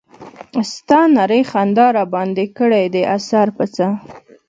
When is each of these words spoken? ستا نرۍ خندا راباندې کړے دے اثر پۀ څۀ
ستا 0.71 0.99
نرۍ 1.15 1.41
خندا 1.51 1.87
راباندې 1.97 2.45
کړے 2.57 2.83
دے 2.93 3.01
اثر 3.15 3.47
پۀ 3.55 3.65
څۀ 3.75 3.87